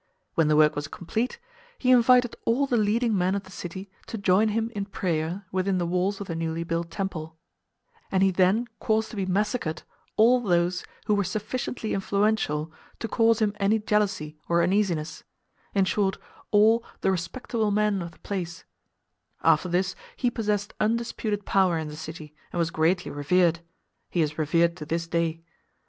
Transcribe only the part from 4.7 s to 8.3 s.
in prayer within the walls of the newly built temple, and